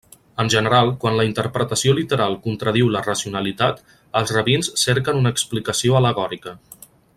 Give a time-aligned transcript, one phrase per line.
[0.43, 3.85] En general quan la interpretació literal contradiu la racionalitat,
[4.23, 6.57] els rabins cerquen una explicació al·legòrica.